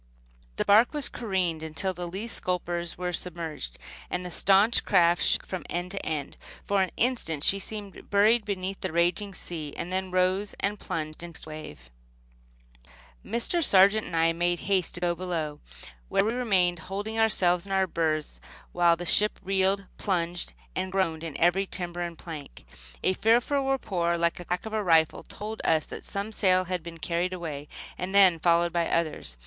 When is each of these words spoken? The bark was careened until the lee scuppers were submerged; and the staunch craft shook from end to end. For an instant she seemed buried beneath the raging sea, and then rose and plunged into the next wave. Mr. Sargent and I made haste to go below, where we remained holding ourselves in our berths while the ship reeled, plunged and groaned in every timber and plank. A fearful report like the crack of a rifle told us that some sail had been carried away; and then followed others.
The 0.55 0.65
bark 0.65 0.95
was 0.95 1.09
careened 1.09 1.61
until 1.61 1.93
the 1.93 2.07
lee 2.07 2.25
scuppers 2.27 2.97
were 2.97 3.13
submerged; 3.13 3.77
and 4.09 4.25
the 4.25 4.31
staunch 4.31 4.83
craft 4.83 5.21
shook 5.21 5.45
from 5.45 5.63
end 5.69 5.91
to 5.91 6.03
end. 6.03 6.37
For 6.63 6.81
an 6.81 6.89
instant 6.97 7.43
she 7.43 7.59
seemed 7.59 8.09
buried 8.09 8.43
beneath 8.43 8.81
the 8.81 8.91
raging 8.91 9.35
sea, 9.35 9.75
and 9.77 9.91
then 9.91 10.09
rose 10.09 10.55
and 10.59 10.79
plunged 10.79 11.21
into 11.21 11.39
the 11.41 11.41
next 11.43 11.45
wave. 11.45 11.91
Mr. 13.23 13.63
Sargent 13.63 14.07
and 14.07 14.15
I 14.15 14.33
made 14.33 14.61
haste 14.61 14.95
to 14.95 15.01
go 15.01 15.13
below, 15.13 15.59
where 16.09 16.25
we 16.25 16.33
remained 16.33 16.79
holding 16.89 17.19
ourselves 17.19 17.67
in 17.67 17.71
our 17.71 17.85
berths 17.85 18.41
while 18.71 18.95
the 18.95 19.05
ship 19.05 19.39
reeled, 19.43 19.85
plunged 19.99 20.53
and 20.75 20.91
groaned 20.91 21.23
in 21.23 21.37
every 21.37 21.67
timber 21.67 22.01
and 22.01 22.17
plank. 22.17 22.65
A 23.03 23.13
fearful 23.13 23.69
report 23.69 24.17
like 24.19 24.33
the 24.37 24.45
crack 24.45 24.65
of 24.65 24.73
a 24.73 24.81
rifle 24.81 25.21
told 25.21 25.61
us 25.63 25.85
that 25.85 26.03
some 26.03 26.31
sail 26.31 26.63
had 26.63 26.81
been 26.81 26.97
carried 26.97 27.33
away; 27.33 27.67
and 27.99 28.15
then 28.15 28.39
followed 28.39 28.75
others. 28.75 29.37